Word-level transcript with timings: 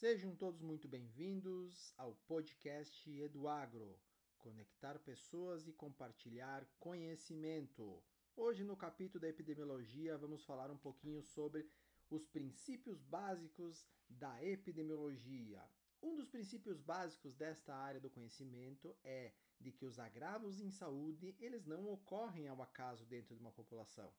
Sejam 0.00 0.32
todos 0.36 0.62
muito 0.62 0.86
bem-vindos 0.86 1.92
ao 1.98 2.14
podcast 2.28 3.10
Eduagro, 3.20 3.98
conectar 4.38 4.96
pessoas 5.00 5.66
e 5.66 5.72
compartilhar 5.72 6.64
conhecimento. 6.78 8.00
Hoje, 8.36 8.62
no 8.62 8.76
capítulo 8.76 9.20
da 9.20 9.28
epidemiologia, 9.28 10.16
vamos 10.16 10.44
falar 10.44 10.70
um 10.70 10.78
pouquinho 10.78 11.20
sobre 11.20 11.68
os 12.08 12.24
princípios 12.28 13.02
básicos 13.02 13.84
da 14.08 14.40
epidemiologia. 14.44 15.68
Um 16.00 16.14
dos 16.14 16.28
princípios 16.28 16.80
básicos 16.80 17.34
desta 17.34 17.74
área 17.74 18.00
do 18.00 18.08
conhecimento 18.08 18.96
é 19.02 19.32
de 19.58 19.72
que 19.72 19.84
os 19.84 19.98
agravos 19.98 20.60
em 20.60 20.70
saúde 20.70 21.34
eles 21.40 21.66
não 21.66 21.90
ocorrem 21.90 22.46
ao 22.46 22.62
acaso 22.62 23.04
dentro 23.04 23.34
de 23.34 23.40
uma 23.40 23.50
população. 23.50 24.14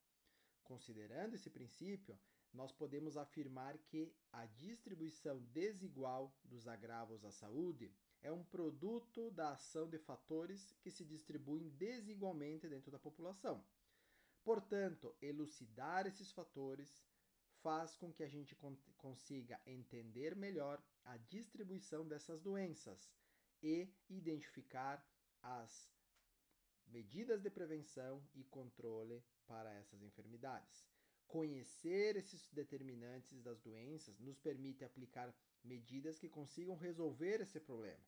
Considerando 0.61 1.35
esse 1.35 1.49
princípio, 1.49 2.19
nós 2.53 2.71
podemos 2.71 3.15
afirmar 3.15 3.77
que 3.77 4.13
a 4.31 4.45
distribuição 4.45 5.39
desigual 5.53 6.33
dos 6.43 6.67
agravos 6.67 7.23
à 7.23 7.31
saúde 7.31 7.91
é 8.21 8.31
um 8.31 8.43
produto 8.43 9.31
da 9.31 9.51
ação 9.51 9.89
de 9.89 9.97
fatores 9.97 10.75
que 10.81 10.91
se 10.91 11.05
distribuem 11.05 11.69
desigualmente 11.69 12.67
dentro 12.67 12.91
da 12.91 12.99
população. 12.99 13.63
Portanto, 14.43 15.15
elucidar 15.21 16.07
esses 16.07 16.31
fatores 16.31 17.03
faz 17.61 17.95
com 17.95 18.11
que 18.11 18.23
a 18.23 18.27
gente 18.27 18.55
consiga 18.97 19.59
entender 19.65 20.35
melhor 20.35 20.81
a 21.05 21.17
distribuição 21.17 22.07
dessas 22.07 22.41
doenças 22.41 23.11
e 23.61 23.93
identificar 24.09 25.05
as 25.41 25.89
medidas 26.87 27.41
de 27.41 27.49
prevenção 27.49 28.23
e 28.33 28.43
controle 28.45 29.23
para 29.45 29.73
essas 29.73 30.01
enfermidades. 30.01 30.89
Conhecer 31.29 32.15
esses 32.15 32.49
determinantes 32.49 33.39
das 33.43 33.61
doenças 33.61 34.19
nos 34.19 34.39
permite 34.39 34.83
aplicar 34.83 35.31
medidas 35.63 36.17
que 36.17 36.27
consigam 36.27 36.75
resolver 36.75 37.39
esse 37.39 37.59
problema. 37.59 38.03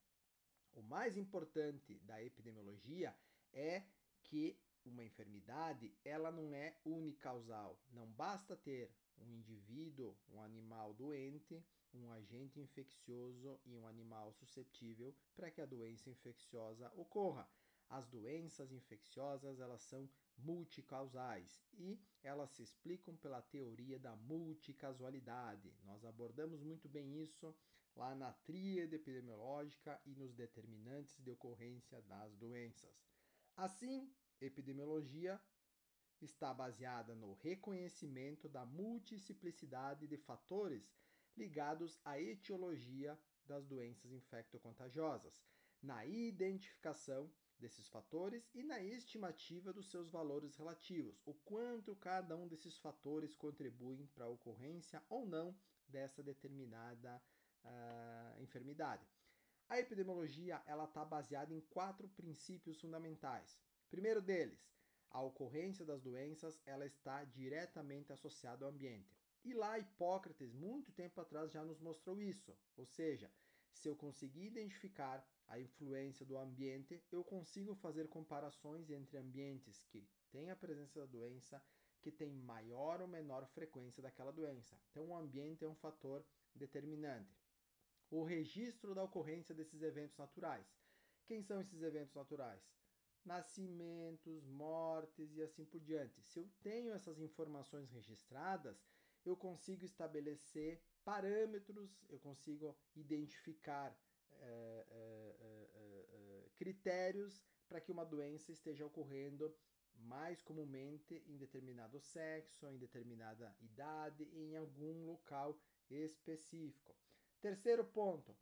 O 0.73 0.81
mais 0.81 1.15
importante 1.15 1.99
da 1.99 2.19
epidemiologia 2.23 3.15
é 3.53 3.83
que 4.23 4.59
uma 4.83 5.03
enfermidade 5.03 5.93
ela 6.03 6.31
não 6.31 6.55
é 6.55 6.75
unicausal. 6.83 7.79
Não 7.91 8.07
basta 8.07 8.57
ter 8.57 8.91
um 9.19 9.31
indivíduo, 9.31 10.17
um 10.29 10.41
animal 10.41 10.91
doente, 10.95 11.63
um 11.93 12.11
agente 12.11 12.59
infeccioso 12.59 13.59
e 13.63 13.77
um 13.77 13.85
animal 13.85 14.33
suscetível 14.33 15.15
para 15.35 15.51
que 15.51 15.61
a 15.61 15.65
doença 15.67 16.09
infecciosa 16.09 16.91
ocorra. 16.95 17.47
As 17.91 18.07
doenças 18.07 18.71
infecciosas 18.71 19.59
elas 19.59 19.81
são 19.81 20.09
multicausais 20.37 21.61
e 21.73 21.99
elas 22.23 22.49
se 22.51 22.63
explicam 22.63 23.17
pela 23.17 23.41
teoria 23.41 23.99
da 23.99 24.15
multicasualidade. 24.15 25.75
Nós 25.83 26.05
abordamos 26.05 26.63
muito 26.63 26.87
bem 26.87 27.21
isso 27.21 27.53
lá 27.93 28.15
na 28.15 28.31
tríade 28.31 28.95
epidemiológica 28.95 30.01
e 30.05 30.15
nos 30.15 30.33
determinantes 30.33 31.19
de 31.19 31.29
ocorrência 31.31 32.01
das 32.03 32.33
doenças. 32.37 32.95
Assim, 33.57 34.09
epidemiologia 34.39 35.37
está 36.21 36.53
baseada 36.53 37.13
no 37.13 37.33
reconhecimento 37.33 38.47
da 38.47 38.65
multiplicidade 38.65 40.07
de 40.07 40.15
fatores 40.15 40.95
ligados 41.35 41.99
à 42.05 42.17
etiologia 42.17 43.19
das 43.45 43.65
doenças 43.65 44.13
infectocontagiosas, 44.13 45.43
na 45.81 46.05
identificação 46.05 47.29
desses 47.61 47.87
fatores 47.87 48.49
e 48.53 48.63
na 48.63 48.81
estimativa 48.81 49.71
dos 49.71 49.89
seus 49.89 50.09
valores 50.09 50.55
relativos, 50.57 51.21
o 51.25 51.33
quanto 51.33 51.95
cada 51.95 52.35
um 52.35 52.47
desses 52.47 52.77
fatores 52.79 53.35
contribuem 53.35 54.07
para 54.07 54.25
a 54.25 54.29
ocorrência 54.29 55.01
ou 55.07 55.25
não 55.25 55.55
dessa 55.87 56.23
determinada 56.23 57.21
uh, 57.63 58.41
enfermidade. 58.41 59.07
A 59.69 59.79
epidemiologia 59.79 60.61
ela 60.65 60.85
está 60.85 61.05
baseada 61.05 61.53
em 61.53 61.61
quatro 61.61 62.09
princípios 62.09 62.81
fundamentais. 62.81 63.57
Primeiro 63.89 64.21
deles, 64.21 64.59
a 65.11 65.21
ocorrência 65.21 65.85
das 65.85 66.01
doenças 66.01 66.59
ela 66.65 66.85
está 66.85 67.23
diretamente 67.23 68.11
associada 68.11 68.65
ao 68.65 68.71
ambiente. 68.71 69.15
E 69.43 69.53
lá 69.53 69.77
Hipócrates, 69.79 70.51
muito 70.53 70.91
tempo 70.91 71.19
atrás, 71.21 71.51
já 71.51 71.63
nos 71.63 71.79
mostrou 71.79 72.21
isso. 72.21 72.55
Ou 72.75 72.85
seja, 72.85 73.31
se 73.73 73.87
eu 73.87 73.95
conseguir 73.95 74.45
identificar 74.45 75.25
a 75.47 75.59
influência 75.59 76.25
do 76.25 76.37
ambiente, 76.37 77.03
eu 77.11 77.23
consigo 77.23 77.75
fazer 77.75 78.07
comparações 78.07 78.89
entre 78.89 79.17
ambientes 79.17 79.83
que 79.83 80.07
têm 80.31 80.49
a 80.49 80.55
presença 80.55 80.99
da 80.99 81.05
doença, 81.05 81.61
que 82.01 82.11
têm 82.11 82.31
maior 82.31 83.01
ou 83.01 83.07
menor 83.07 83.45
frequência 83.47 84.01
daquela 84.01 84.31
doença. 84.31 84.77
Então, 84.89 85.07
o 85.07 85.15
ambiente 85.15 85.63
é 85.63 85.67
um 85.67 85.75
fator 85.75 86.25
determinante. 86.55 87.39
O 88.09 88.23
registro 88.23 88.95
da 88.95 89.03
ocorrência 89.03 89.53
desses 89.53 89.81
eventos 89.81 90.17
naturais. 90.17 90.67
Quem 91.25 91.41
são 91.41 91.61
esses 91.61 91.81
eventos 91.81 92.13
naturais? 92.13 92.61
Nascimentos, 93.23 94.47
mortes 94.47 95.35
e 95.35 95.41
assim 95.41 95.63
por 95.63 95.79
diante. 95.79 96.21
Se 96.23 96.39
eu 96.39 96.49
tenho 96.61 96.91
essas 96.91 97.19
informações 97.19 97.91
registradas, 97.91 98.83
eu 99.23 99.37
consigo 99.37 99.85
estabelecer 99.85 100.81
parâmetros, 101.03 102.03
eu 102.09 102.19
consigo 102.19 102.77
identificar 102.95 103.95
é, 104.33 104.85
é, 104.89 105.69
é, 105.73 106.49
critérios 106.57 107.43
para 107.67 107.81
que 107.81 107.91
uma 107.91 108.05
doença 108.05 108.51
esteja 108.51 108.85
ocorrendo 108.85 109.55
mais 109.95 110.41
comumente 110.41 111.23
em 111.27 111.37
determinado 111.37 111.99
sexo, 111.99 112.67
em 112.69 112.77
determinada 112.77 113.55
idade, 113.61 114.23
em 114.33 114.55
algum 114.55 115.05
local 115.05 115.59
específico. 115.89 116.95
Terceiro 117.39 117.83
ponto, 117.85 118.35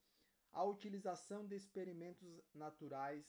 a 0.52 0.64
utilização 0.64 1.46
de 1.46 1.56
experimentos 1.56 2.42
naturais 2.54 3.26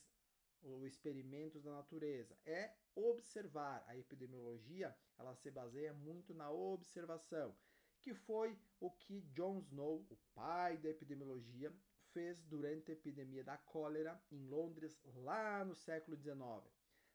ou 0.62 0.86
experimentos 0.86 1.62
da 1.62 1.72
natureza 1.72 2.36
é 2.44 2.74
observar. 2.94 3.84
A 3.86 3.96
epidemiologia, 3.96 4.96
ela 5.18 5.34
se 5.34 5.50
baseia 5.50 5.92
muito 5.92 6.34
na 6.34 6.50
observação 6.50 7.56
que 8.02 8.14
foi 8.14 8.58
o 8.80 8.90
que 8.90 9.20
John 9.32 9.58
Snow, 9.58 10.06
o 10.10 10.16
pai 10.34 10.76
da 10.78 10.88
epidemiologia, 10.88 11.72
fez 12.12 12.42
durante 12.42 12.90
a 12.90 12.94
epidemia 12.94 13.44
da 13.44 13.56
cólera 13.56 14.20
em 14.30 14.46
Londres, 14.46 15.00
lá 15.14 15.64
no 15.64 15.74
século 15.74 16.16
XIX. 16.16 16.40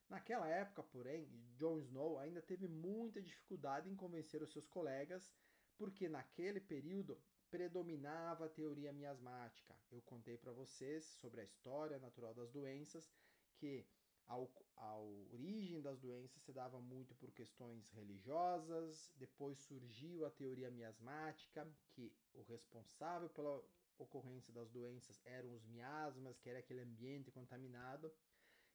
Naquela 0.08 0.48
época, 0.48 0.84
porém, 0.84 1.28
John 1.58 1.80
Snow 1.80 2.20
ainda 2.20 2.42
teve 2.42 2.68
muita 2.68 3.22
dificuldade 3.22 3.90
em 3.90 3.96
convencer 3.96 4.42
os 4.42 4.52
seus 4.52 4.68
colegas, 4.68 5.34
porque 5.78 6.08
naquele 6.08 6.62
período 6.62 7.20
predominava 7.50 8.46
a 8.46 8.50
teoria 8.50 8.94
miasmática. 8.94 9.76
Eu 9.92 10.02
contei 10.02 10.38
para 10.38 10.52
vocês 10.52 11.06
sobre 11.06 11.42
a 11.42 11.44
história 11.44 11.98
natural 12.00 12.34
das 12.34 12.52
doenças, 12.52 13.12
que 13.56 13.86
a 14.28 14.98
origem 15.32 15.82
das 15.82 16.00
doenças 16.00 16.42
se 16.42 16.52
dava 16.52 16.80
muito 16.80 17.14
por 17.16 17.32
questões 17.32 17.90
religiosas, 17.92 19.12
depois 19.18 19.58
surgiu 19.60 20.26
a 20.26 20.32
teoria 20.32 20.72
miasmática, 20.72 21.68
que 21.92 22.12
o 22.34 22.42
responsável 22.44 23.30
pela 23.30 23.64
ocorrência 23.98 24.54
das 24.54 24.70
doenças 24.70 25.22
eram 25.26 25.54
os 25.54 25.66
miasmas, 25.66 26.40
que 26.40 26.50
era 26.50 26.60
aquele 26.60 26.82
ambiente 26.82 27.32
contaminado, 27.32 28.12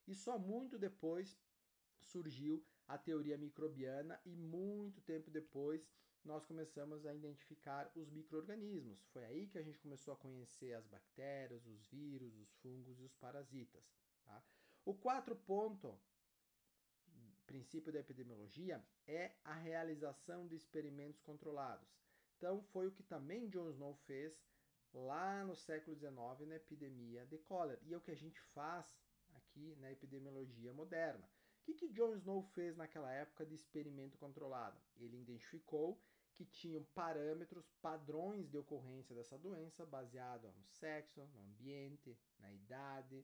e 0.07 0.15
só 0.15 0.39
muito 0.39 0.79
depois 0.79 1.37
surgiu 2.01 2.65
a 2.87 2.97
teoria 2.97 3.37
microbiana 3.37 4.19
e 4.25 4.35
muito 4.35 4.99
tempo 5.01 5.29
depois 5.29 5.87
nós 6.23 6.45
começamos 6.45 7.05
a 7.05 7.13
identificar 7.13 7.91
os 7.95 8.09
microorganismos. 8.09 9.03
Foi 9.07 9.25
aí 9.25 9.47
que 9.47 9.57
a 9.57 9.63
gente 9.63 9.79
começou 9.79 10.13
a 10.13 10.17
conhecer 10.17 10.73
as 10.73 10.85
bactérias, 10.87 11.65
os 11.65 11.83
vírus, 11.85 12.35
os 12.37 12.51
fungos 12.55 12.99
e 12.99 13.03
os 13.03 13.15
parasitas. 13.15 13.83
Tá? 14.23 14.43
O 14.83 14.95
quarto 14.95 15.35
ponto, 15.35 15.95
princípio 17.45 17.91
da 17.91 17.99
epidemiologia, 17.99 18.83
é 19.05 19.35
a 19.43 19.53
realização 19.53 20.47
de 20.47 20.55
experimentos 20.55 21.21
controlados. 21.21 21.87
Então, 22.37 22.63
foi 22.71 22.87
o 22.87 22.91
que 22.91 23.03
também 23.03 23.47
John 23.49 23.69
Snow 23.69 23.93
fez 24.07 24.33
lá 24.91 25.45
no 25.45 25.55
século 25.55 25.95
XIX 25.95 26.47
na 26.47 26.55
epidemia 26.55 27.25
de 27.27 27.37
cólera. 27.37 27.79
E 27.83 27.93
é 27.93 27.97
o 27.97 28.01
que 28.01 28.09
a 28.09 28.15
gente 28.15 28.41
faz 28.55 28.99
aqui 29.33 29.75
na 29.75 29.91
epidemiologia 29.91 30.73
moderna. 30.73 31.29
O 31.59 31.63
que, 31.63 31.75
que 31.75 31.89
John 31.89 32.15
Snow 32.15 32.41
fez 32.55 32.75
naquela 32.75 33.13
época 33.13 33.45
de 33.45 33.53
experimento 33.53 34.17
controlado? 34.17 34.81
Ele 34.97 35.21
identificou 35.21 36.01
que 36.33 36.45
tinham 36.45 36.83
parâmetros, 36.95 37.69
padrões 37.81 38.49
de 38.49 38.57
ocorrência 38.57 39.15
dessa 39.15 39.37
doença 39.37 39.85
baseado 39.85 40.51
no 40.57 40.65
sexo, 40.65 41.23
no 41.27 41.41
ambiente, 41.41 42.17
na 42.39 42.51
idade, 42.51 43.23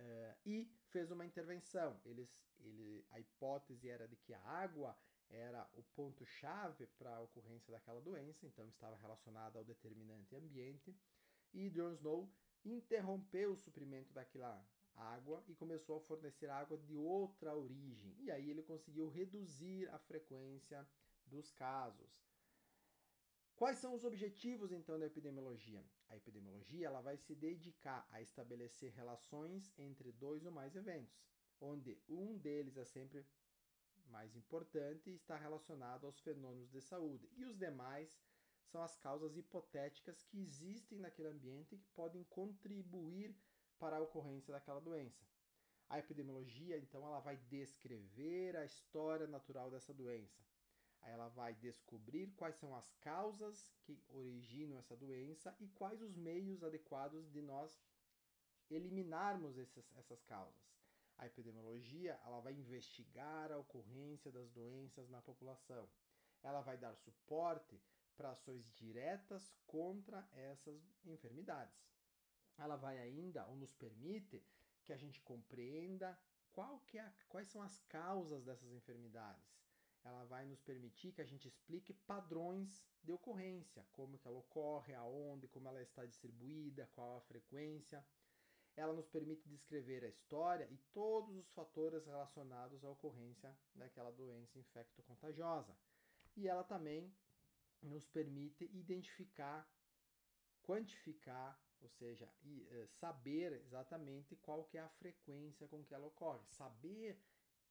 Uh, 0.00 0.36
e 0.46 0.70
fez 0.90 1.10
uma 1.10 1.26
intervenção. 1.26 2.00
Eles, 2.04 2.30
ele, 2.60 3.04
a 3.10 3.18
hipótese 3.18 3.88
era 3.88 4.06
de 4.06 4.16
que 4.16 4.32
a 4.32 4.40
água 4.40 4.96
era 5.30 5.68
o 5.74 5.82
ponto-chave 5.94 6.86
para 6.98 7.16
a 7.16 7.20
ocorrência 7.20 7.72
daquela 7.72 8.00
doença, 8.00 8.46
então 8.46 8.66
estava 8.68 8.96
relacionada 8.96 9.58
ao 9.58 9.64
determinante 9.64 10.34
ambiente. 10.34 10.96
E 11.52 11.68
John 11.70 11.92
Snow 11.92 12.30
interrompeu 12.64 13.52
o 13.52 13.56
suprimento 13.56 14.12
daquela 14.12 14.64
água 14.94 15.42
e 15.46 15.54
começou 15.54 15.98
a 15.98 16.00
fornecer 16.00 16.50
água 16.50 16.76
de 16.76 16.94
outra 16.94 17.54
origem. 17.54 18.14
E 18.20 18.30
aí 18.30 18.50
ele 18.50 18.62
conseguiu 18.62 19.08
reduzir 19.08 19.88
a 19.90 19.98
frequência 19.98 20.86
dos 21.26 21.50
casos. 21.52 22.10
Quais 23.58 23.78
são 23.78 23.92
os 23.92 24.04
objetivos 24.04 24.70
então 24.70 24.96
da 25.00 25.06
epidemiologia? 25.06 25.84
A 26.08 26.16
epidemiologia 26.16 26.86
ela 26.86 27.00
vai 27.00 27.16
se 27.16 27.34
dedicar 27.34 28.06
a 28.12 28.22
estabelecer 28.22 28.92
relações 28.92 29.72
entre 29.76 30.12
dois 30.12 30.46
ou 30.46 30.52
mais 30.52 30.76
eventos, 30.76 31.20
onde 31.60 32.00
um 32.08 32.38
deles 32.38 32.76
é 32.76 32.84
sempre 32.84 33.26
mais 34.06 34.36
importante 34.36 35.10
e 35.10 35.16
está 35.16 35.36
relacionado 35.36 36.06
aos 36.06 36.20
fenômenos 36.20 36.70
de 36.70 36.80
saúde, 36.80 37.28
e 37.36 37.44
os 37.44 37.58
demais 37.58 38.16
são 38.62 38.80
as 38.80 38.96
causas 38.96 39.36
hipotéticas 39.36 40.22
que 40.22 40.40
existem 40.40 41.00
naquele 41.00 41.26
ambiente 41.26 41.74
e 41.74 41.78
que 41.78 41.88
podem 41.96 42.22
contribuir 42.22 43.36
para 43.76 43.96
a 43.96 44.00
ocorrência 44.00 44.52
daquela 44.52 44.80
doença. 44.80 45.26
A 45.88 45.98
epidemiologia, 45.98 46.78
então, 46.78 47.04
ela 47.04 47.18
vai 47.18 47.36
descrever 47.36 48.54
a 48.56 48.64
história 48.64 49.26
natural 49.26 49.68
dessa 49.68 49.92
doença, 49.92 50.46
Aí 51.02 51.12
ela 51.12 51.28
vai 51.28 51.54
descobrir 51.54 52.32
quais 52.36 52.56
são 52.56 52.74
as 52.74 52.90
causas 53.00 53.72
que 53.82 54.02
originam 54.08 54.78
essa 54.78 54.96
doença 54.96 55.54
e 55.60 55.68
quais 55.68 56.00
os 56.02 56.16
meios 56.16 56.62
adequados 56.62 57.30
de 57.30 57.40
nós 57.40 57.80
eliminarmos 58.70 59.56
esses, 59.56 59.90
essas 59.96 60.22
causas. 60.24 60.68
A 61.16 61.26
epidemiologia 61.26 62.20
ela 62.24 62.40
vai 62.40 62.52
investigar 62.52 63.50
a 63.50 63.58
ocorrência 63.58 64.30
das 64.30 64.50
doenças 64.50 65.08
na 65.08 65.20
população. 65.20 65.88
Ela 66.42 66.60
vai 66.60 66.76
dar 66.76 66.94
suporte 66.94 67.80
para 68.16 68.30
ações 68.30 68.72
diretas 68.74 69.52
contra 69.66 70.28
essas 70.32 70.80
enfermidades. 71.04 71.88
Ela 72.56 72.76
vai 72.76 72.98
ainda, 72.98 73.46
ou 73.46 73.56
nos 73.56 73.72
permite, 73.72 74.44
que 74.84 74.92
a 74.92 74.96
gente 74.96 75.20
compreenda 75.22 76.18
qual 76.52 76.80
que 76.80 76.98
é, 76.98 77.12
quais 77.28 77.48
são 77.48 77.62
as 77.62 77.78
causas 77.88 78.44
dessas 78.44 78.72
enfermidades 78.72 79.58
ela 80.08 80.24
vai 80.24 80.44
nos 80.46 80.60
permitir 80.62 81.12
que 81.12 81.20
a 81.20 81.26
gente 81.26 81.46
explique 81.46 81.92
padrões 81.92 82.86
de 83.02 83.12
ocorrência, 83.12 83.86
como 83.92 84.18
que 84.18 84.26
ela 84.26 84.38
ocorre, 84.38 84.94
aonde, 84.94 85.48
como 85.48 85.68
ela 85.68 85.82
está 85.82 86.04
distribuída, 86.04 86.88
qual 86.94 87.16
a 87.16 87.20
frequência. 87.22 88.04
Ela 88.76 88.92
nos 88.92 89.08
permite 89.08 89.48
descrever 89.48 90.04
a 90.04 90.08
história 90.08 90.68
e 90.70 90.78
todos 90.92 91.36
os 91.36 91.50
fatores 91.50 92.06
relacionados 92.06 92.84
à 92.84 92.90
ocorrência 92.90 93.54
daquela 93.74 94.10
doença 94.10 94.58
infecto-contagiosa. 94.58 95.76
E 96.36 96.48
ela 96.48 96.64
também 96.64 97.12
nos 97.82 98.06
permite 98.06 98.64
identificar, 98.72 99.68
quantificar, 100.62 101.60
ou 101.80 101.88
seja, 101.90 102.28
eh, 102.44 102.86
saber 103.00 103.52
exatamente 103.64 104.36
qual 104.36 104.64
que 104.64 104.78
é 104.78 104.80
a 104.80 104.88
frequência 104.88 105.68
com 105.68 105.84
que 105.84 105.94
ela 105.94 106.06
ocorre, 106.06 106.44
saber 106.46 107.20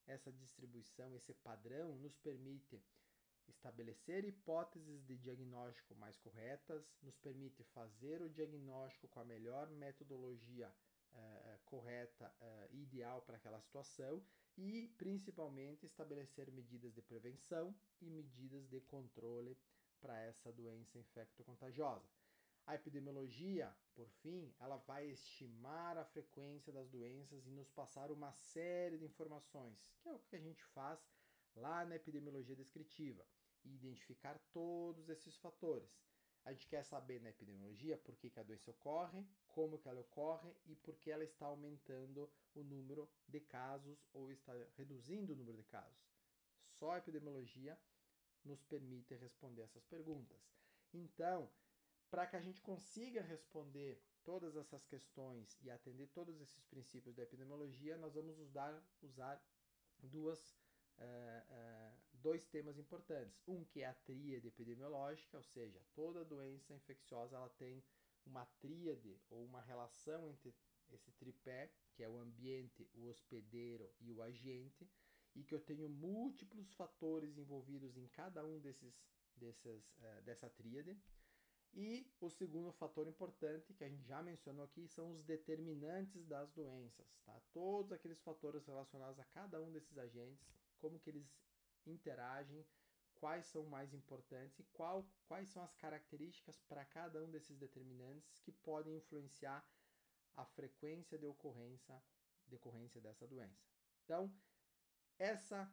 essa 0.08 0.32
distribuição, 0.32 1.16
esse 1.16 1.34
padrão, 1.34 1.96
nos 1.98 2.16
permite 2.18 2.82
estabelecer 3.48 4.26
hipóteses 4.26 5.06
de 5.06 5.18
diagnóstico 5.18 5.96
mais 5.96 6.18
corretas, 6.18 6.84
nos 7.02 7.18
permite 7.18 7.64
fazer 7.64 8.22
o 8.22 8.30
diagnóstico 8.30 9.08
com 9.08 9.20
a 9.20 9.26
melhor 9.26 9.70
metodologia 9.70 10.74
uh, 11.14 11.60
correta 11.66 12.34
e 12.72 12.78
uh, 12.78 12.82
ideal 12.82 13.22
para 13.22 13.38
aquela 13.38 13.62
situação 13.62 14.24
e, 14.58 14.88
principalmente, 14.98 15.86
estabelecer 15.86 16.52
medidas 16.52 16.94
de 16.94 17.02
prevenção 17.02 17.76
e 18.02 18.10
medidas 18.10 18.68
de 18.68 18.82
controle 18.82 19.58
para 20.00 20.20
essa 20.20 20.52
doença 20.52 20.98
infecto-contagiosa. 20.98 22.17
A 22.68 22.76
epidemiologia, 22.76 23.74
por 23.96 24.10
fim, 24.22 24.54
ela 24.60 24.76
vai 24.76 25.08
estimar 25.08 25.98
a 25.98 26.04
frequência 26.04 26.72
das 26.74 26.90
doenças 26.90 27.48
e 27.48 27.50
nos 27.50 27.70
passar 27.72 28.12
uma 28.12 28.34
série 28.34 28.98
de 28.98 29.06
informações, 29.06 29.80
que 30.02 30.10
é 30.10 30.12
o 30.12 30.20
que 30.20 30.36
a 30.36 30.40
gente 30.40 30.62
faz 30.66 31.00
lá 31.56 31.86
na 31.86 31.96
epidemiologia 31.96 32.58
descritiva, 32.58 33.26
e 33.64 33.74
identificar 33.74 34.38
todos 34.52 35.08
esses 35.08 35.38
fatores. 35.38 35.90
A 36.44 36.52
gente 36.52 36.68
quer 36.68 36.84
saber 36.84 37.22
na 37.22 37.30
epidemiologia 37.30 37.98
por 37.98 38.18
que, 38.18 38.30
que 38.30 38.40
a 38.40 38.44
doença 38.44 38.70
ocorre, 38.70 39.26
como 39.48 39.80
que 39.80 39.88
ela 39.88 40.02
ocorre 40.02 40.54
e 40.66 40.76
por 40.76 40.98
que 40.98 41.10
ela 41.10 41.24
está 41.24 41.46
aumentando 41.46 42.30
o 42.54 42.64
número 42.64 43.10
de 43.30 43.40
casos 43.40 43.98
ou 44.12 44.30
está 44.30 44.54
reduzindo 44.76 45.32
o 45.32 45.36
número 45.38 45.58
de 45.58 45.64
casos. 45.64 46.06
Só 46.68 46.92
a 46.92 46.98
epidemiologia 46.98 47.80
nos 48.44 48.62
permite 48.64 49.16
responder 49.16 49.62
essas 49.62 49.86
perguntas. 49.86 50.38
Então, 50.94 51.50
para 52.10 52.26
que 52.26 52.36
a 52.36 52.42
gente 52.42 52.62
consiga 52.62 53.22
responder 53.22 54.02
todas 54.24 54.56
essas 54.56 54.86
questões 54.86 55.58
e 55.62 55.70
atender 55.70 56.08
todos 56.08 56.40
esses 56.42 56.64
princípios 56.66 57.16
da 57.16 57.24
epidemiologia, 57.24 57.98
nós 57.98 58.14
vamos 58.14 58.38
usar, 58.40 58.74
usar 59.02 59.42
duas, 60.04 60.40
uh, 60.98 61.02
uh, 61.02 61.98
dois 62.14 62.46
temas 62.46 62.78
importantes. 62.78 63.42
Um 63.48 63.64
que 63.64 63.82
é 63.82 63.88
a 63.88 63.94
tríade 63.94 64.48
epidemiológica, 64.48 65.38
ou 65.38 65.44
seja, 65.44 65.82
toda 65.96 66.26
doença 66.26 66.74
infecciosa 66.74 67.36
ela 67.36 67.50
tem 67.52 67.84
uma 68.26 68.46
tríade 68.60 69.18
ou 69.30 69.46
uma 69.46 69.62
relação 69.62 70.28
entre 70.28 70.54
esse 70.90 71.12
tripé, 71.14 71.72
que 71.94 72.04
é 72.04 72.10
o 72.10 72.18
ambiente, 72.18 72.90
o 72.94 73.08
hospedeiro 73.08 73.90
e 74.00 74.12
o 74.12 74.22
agente, 74.22 74.90
e 75.36 75.44
que 75.44 75.54
eu 75.54 75.60
tenho 75.60 75.88
múltiplos 75.88 76.74
fatores 76.74 77.38
envolvidos 77.38 77.96
em 77.98 78.08
cada 78.08 78.46
um 78.46 78.60
desses, 78.60 78.94
desses, 79.36 79.96
uh, 80.00 80.22
dessa 80.24 80.50
tríade. 80.50 80.98
E 81.80 82.12
o 82.20 82.28
segundo 82.28 82.72
fator 82.72 83.08
importante 83.08 83.72
que 83.72 83.84
a 83.84 83.88
gente 83.88 84.04
já 84.04 84.20
mencionou 84.24 84.66
aqui 84.66 84.88
são 84.88 85.12
os 85.12 85.24
determinantes 85.24 86.26
das 86.26 86.52
doenças, 86.52 87.06
tá? 87.24 87.40
Todos 87.54 87.92
aqueles 87.92 88.20
fatores 88.20 88.66
relacionados 88.66 89.20
a 89.20 89.26
cada 89.26 89.62
um 89.62 89.72
desses 89.72 89.96
agentes, 89.96 90.44
como 90.80 91.00
que 91.00 91.12
eles 91.12 91.32
interagem, 91.86 92.66
quais 93.14 93.46
são 93.46 93.64
mais 93.68 93.94
importantes 93.94 94.58
e 94.60 94.64
qual, 94.74 95.08
quais 95.28 95.50
são 95.50 95.62
as 95.62 95.76
características 95.76 96.60
para 96.68 96.84
cada 96.84 97.24
um 97.24 97.30
desses 97.30 97.56
determinantes 97.56 98.40
que 98.40 98.52
podem 98.52 98.98
influenciar 98.98 99.64
a 100.36 100.46
frequência 100.46 101.16
de 101.16 101.28
ocorrência, 101.28 102.02
decorrência 102.48 103.00
dessa 103.00 103.28
doença. 103.28 103.70
Então, 104.04 104.34
essa 105.20 105.72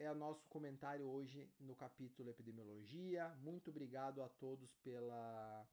é 0.00 0.10
o 0.10 0.14
nosso 0.14 0.48
comentário 0.48 1.06
hoje 1.06 1.46
no 1.60 1.74
capítulo 1.76 2.30
Epidemiologia. 2.30 3.28
Muito 3.42 3.68
obrigado 3.68 4.22
a 4.22 4.28
todos 4.30 4.74
pela, 4.76 5.68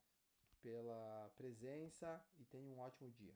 pela 0.61 1.31
presença 1.37 2.21
e 2.37 2.43
tenham 2.43 2.73
um 2.73 2.79
ótimo 2.79 3.09
dia. 3.09 3.33